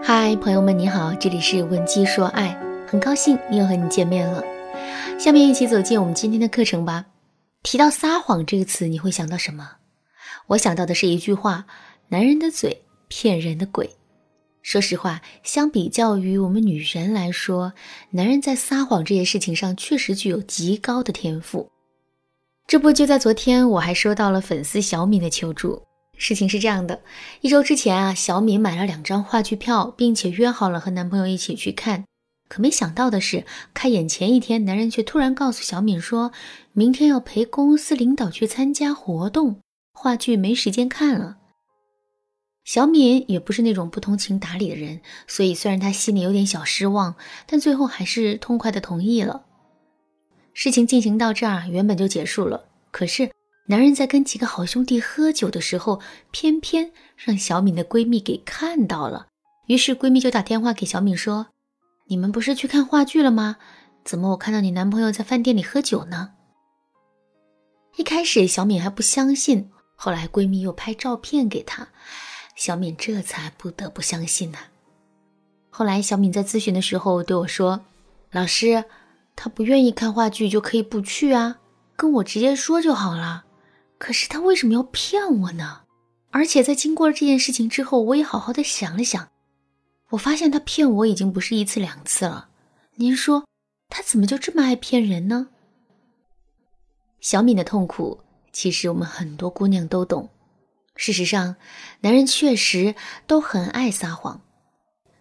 [0.00, 4.42] 嗨，朋友们，你好，这里是文姬说爱，很高兴又和你见面了。
[5.18, 7.04] 下面一起走进我们今天的课程吧。
[7.62, 9.68] 提到撒谎这个词，你会想到什么？
[10.46, 11.66] 我想到的是一句话：
[12.08, 13.90] 男人的嘴，骗人的鬼。
[14.62, 17.72] 说实话，相比较于我们女人来说，
[18.10, 21.70] 男人在撒谎这件事情上确实具有极高的天赋。
[22.66, 25.82] 这不就在昨天，我还收到了粉丝小敏的求助。
[26.18, 27.00] 事情是这样的，
[27.40, 32.04] 一周之前啊，小敏买了两张话剧票，并且约好了和男朋友一起去看。
[32.48, 36.32] 可没想到的是，开演前一天，男人却突然告诉小敏说，
[36.72, 39.60] 明天要陪公司领导去参加活动，
[39.92, 41.36] 话剧没时间看了。
[42.64, 47.14] 小敏也不是那种不通情达理的人，所以虽然她心里有点小失望，
[47.46, 49.44] 但最后还是痛快的同意了。
[50.52, 53.30] 事情进行到这儿，原本就结束了，可是。
[53.70, 56.00] 男人在跟几个好兄弟喝酒的时候，
[56.30, 59.26] 偏偏让小敏的闺蜜给看到了。
[59.66, 61.48] 于是闺蜜就打电话给小敏说
[62.08, 63.56] ：“你们不是去看话剧了吗？
[64.06, 66.30] 怎么我看到你男朋友在饭店里喝酒呢？”
[67.96, 71.88] 一开始小敏还不相信，后来闺蜜又拍照片给她，
[72.56, 74.58] 小敏这才不得不相信呐。
[75.68, 77.82] 后来小敏在咨询的时候对我说
[78.32, 78.82] ：“老师，
[79.36, 81.58] 他不愿意看话剧就可以不去啊，
[81.96, 83.44] 跟我直接说就好了。”
[83.98, 85.82] 可是他为什么要骗我呢？
[86.30, 89.28] 而且在经过了这件事情之后，我也好好的想了想，
[90.10, 92.48] 我发现他骗我已经不是一次两次了。
[92.96, 93.44] 您说
[93.88, 95.48] 他怎么就这么爱骗人呢？
[97.20, 98.20] 小敏的痛苦，
[98.52, 100.28] 其实我们很多姑娘都懂。
[100.94, 101.56] 事实上，
[102.00, 102.94] 男人确实
[103.26, 104.40] 都很爱撒谎。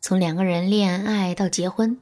[0.00, 1.98] 从两个人恋爱到结婚，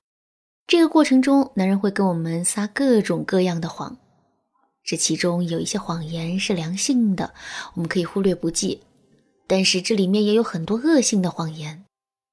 [0.67, 3.97] 这个过程中，男人会跟我们撒各种各样的谎。
[4.89, 7.35] 这其中有一些谎言是良性的，
[7.75, 8.81] 我们可以忽略不计；
[9.47, 11.85] 但是这里面也有很多恶性的谎言，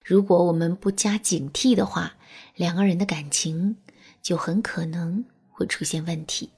[0.02, 2.14] 如果我们不加警惕的话，
[2.56, 3.76] 两个人的感情
[4.22, 6.50] 就很可能会出现问题。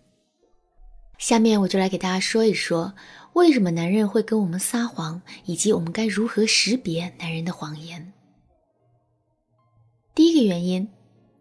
[1.17, 2.93] 下面我就来给大家说一说，
[3.33, 8.13] 为什么男人会跟我们撒谎，以及我们该如何识别男人的谎言。
[10.13, 10.88] 第一个原因。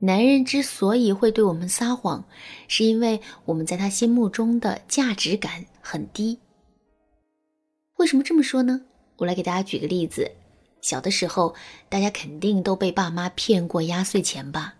[0.07, 2.25] 男人之所以会对我们撒谎，
[2.69, 6.39] 是因为我们在他心目中的价值感很低。
[7.97, 8.83] 为什么这么说呢？
[9.17, 10.31] 我来给大家举个例子。
[10.81, 11.57] 小的时候，
[11.89, 14.75] 大家肯定都被爸妈骗过压岁钱吧？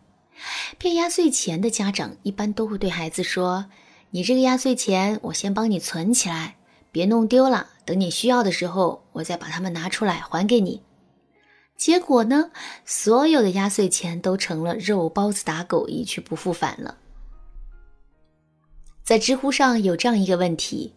[0.79, 3.67] 骗压岁钱的家长一般都会对孩子说
[4.11, 6.55] ：“你这个压岁钱，我先帮你存起来，
[6.93, 7.71] 别弄丢了。
[7.85, 10.83] 等你需要的时候，我再把它们拿出来还给你。”
[11.77, 12.51] 结果呢，
[12.85, 16.97] 所有的压岁钱都成了肉包子打狗，一去不复返了。
[19.05, 20.95] 在知乎上有这样一个问题：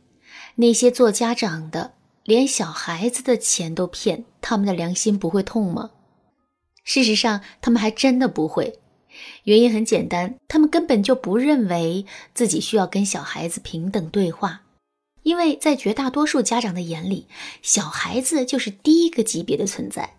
[0.56, 5.92] 那些做家长的连小孩子的钱都骗，他们的良心不会痛吗？
[6.84, 8.80] 事实上，他们还真的不会。
[9.44, 14.62] 原因很简单，他们根本就不认为自己需要跟小孩子平等对话，
[15.24, 17.28] 因为在绝大多数家长的眼里，
[17.62, 20.16] 小孩子就是低一个级别的存在。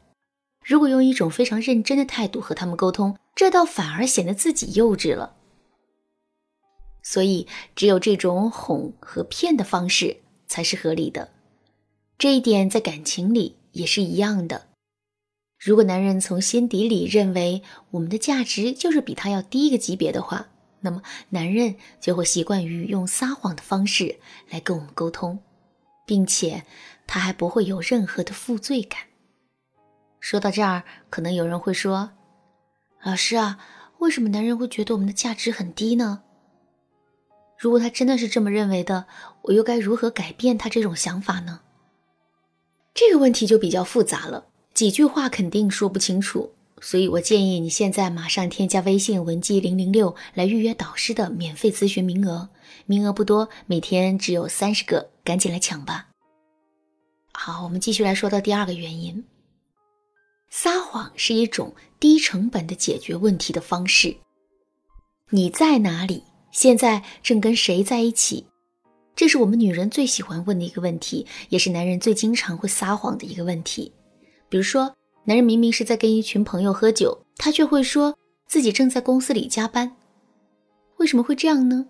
[0.64, 5.36] 如果用一种非常认真的态度和他们沟通，这倒反而显得自己幼稚了。
[7.02, 11.30] 所以，只有这种哄和骗的方式才是合理的。
[12.18, 14.66] 这一点在感情里也是一样的。
[15.58, 20.48] 如果男人从心底里认为我们的价值就是比他要低一个级别的话，
[20.80, 24.16] 那么男人就会习惯于用撒谎的方式
[24.50, 25.38] 来跟我们沟通，
[26.06, 26.64] 并且
[27.06, 29.09] 他还不会有任何的负罪感。
[30.20, 32.10] 说到这儿，可能有人会说
[33.02, 33.58] ：“老师啊，
[33.98, 36.22] 为什么男人会觉得我们的价值很低呢？
[37.58, 39.06] 如果他真的是这么认为的，
[39.42, 41.62] 我又该如何改变他这种想法呢？”
[42.92, 52.50] 这个问题就比较复杂了，几句话肯定说不清楚，所以我建议你现在马上添加微信文姬零零六来预约导师的免费咨询名额，
[52.86, 56.08] 名额不多，每天只有三十个，赶紧来抢吧。
[57.32, 59.24] 好，我们继续来说到第二个原因。
[60.50, 64.16] 撒谎是一种低成本的解决问题的方式。
[65.30, 66.24] 你在哪里？
[66.50, 68.44] 现在正跟谁在一起？
[69.14, 73.92] 这是我们女人最喜欢问的一个问题，也是男人最经常会撒谎的一个问题。
[74.48, 74.92] 比如说，
[75.24, 78.18] 男人明明是在跟一群朋友喝酒，他却会说
[78.48, 79.96] 自己正在公司里加班。
[80.96, 81.86] 为什么会这样呢？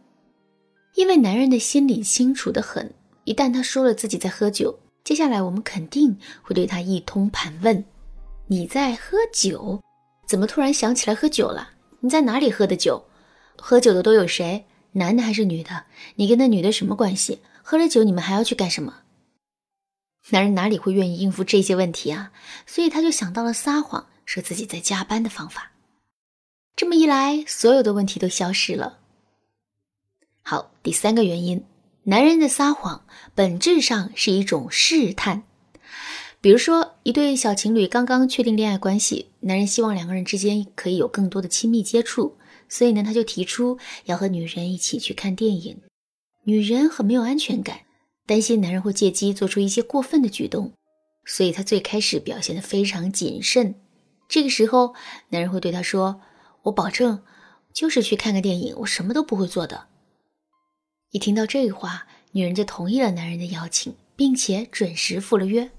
[0.96, 2.92] 因为男人的心里清楚的很，
[3.24, 7.82] 一旦他说了自己在喝酒，接下来我们肯定会对他一通盘问。
[8.52, 9.80] 你在喝酒？
[10.26, 11.70] 怎么突然想起来喝酒了？
[12.00, 13.04] 你在哪里喝的酒？
[13.56, 14.66] 喝酒的都有谁？
[14.90, 15.84] 男的还是女的？
[16.16, 17.38] 你跟那女的什么关系？
[17.62, 19.02] 喝了酒你们还要去干什么？
[20.30, 22.32] 男人哪里会愿意应付这些问题啊？
[22.66, 25.70] 所以他就想到了撒谎，说自己在加班的方法。
[26.74, 28.98] 这么一来，所有的问题都消失了。
[30.42, 31.64] 好，第三个原因，
[32.02, 33.04] 男人的撒谎
[33.36, 35.44] 本质上是一种试探。
[36.42, 45.78] 比如说，一对小情侣刚刚确定恋爱关系，男人希望两个人之间可以有更多的亲密接触，所以呢，他就提出要和女人一起去看电影。
[46.44, 47.80] 女人很没有安全感，
[48.26, 50.72] 担心男人会借机做出一些过分的举动，
[51.26, 53.74] 所以他最开始表现得非常谨慎。
[54.26, 54.94] 这个时候，
[55.28, 56.22] 男人会对她说
[56.64, 57.22] ：“我保证，
[57.74, 59.88] 就是去看个电影，我什么都不会做的。”
[61.12, 65.70] 一听到这话，女人就同意了男人的邀请，并且准时赴了约。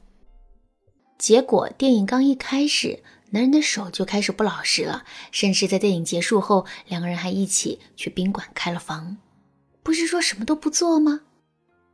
[1.21, 9.17] 结果电影刚一开始，男人的手就开始不老实了，甚至在电影结束后，两个人还一起去宾馆开了房。
[9.83, 11.21] 不是说什么都不做吗？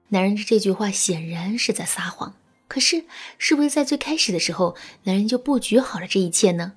[0.08, 2.38] 男人这句话显然是在撒谎。
[2.70, 3.04] 可是，
[3.38, 6.76] 是不是在最开始的时候，男人就布局好了这一切呢？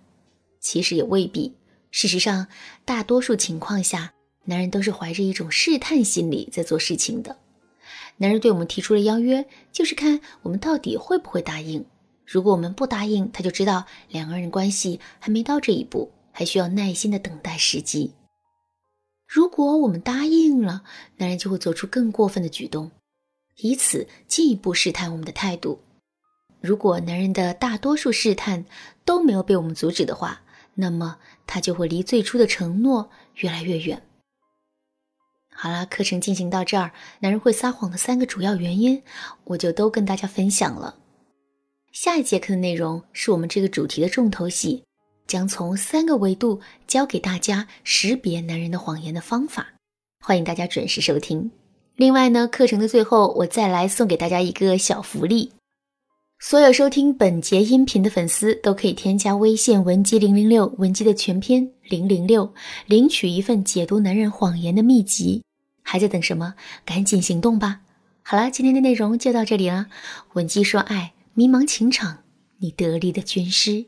[0.59, 1.55] 其实也未必。
[1.93, 2.49] 事实上，
[2.85, 4.15] 大多数情况下，
[4.47, 7.39] 男人都是怀着一种试探心理在做事情的。
[8.17, 11.87] 男人对我们提出了邀约，就是看我们到底会不会答应。
[12.33, 18.13] 如果我们不答应，他就知道两个人关系还没到这一步，还需要耐心的等待时机。
[19.27, 20.85] 如果我们答应了，
[21.17, 22.93] 男人就会做出更过分的举动，
[23.57, 25.81] 以此进一步试探我们的态度。
[26.61, 28.65] 如果男人的大多数试探
[29.05, 30.43] 都没有被我们阻止的话，
[30.75, 31.19] 那么
[31.49, 34.01] 他就会离最初的承诺越来越远。
[35.53, 39.03] 好啦，课程进行到这儿，男人会撒谎的三个主要原因，
[39.43, 41.00] 我就都跟大家分享了。
[41.93, 44.85] 下一节课的内容是我们这个主题的重头戏，
[45.27, 49.67] 将从三个维度教给大家识别男人的谎言的方法。
[50.21, 51.51] 欢迎大家准时收听。
[51.97, 55.51] 另外呢，课程的最后我再来送给大家一个小福利：
[56.39, 62.55] 所有收听本节音频的粉丝都可以添加微信文姬零零六，文姬的全篇零零六，
[62.87, 65.43] 领取一份解读男人谎言的秘籍。
[65.83, 66.55] 还在等什么？
[66.85, 67.81] 赶紧行动吧！
[68.23, 69.89] 好了，今天的内容就到这里了。
[70.35, 71.15] 文姬说爱。
[71.41, 72.25] 迷茫情场，
[72.59, 73.87] 你得力的军师。